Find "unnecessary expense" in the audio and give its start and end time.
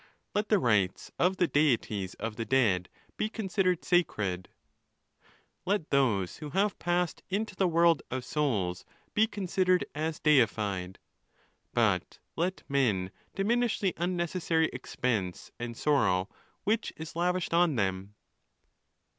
13.95-15.51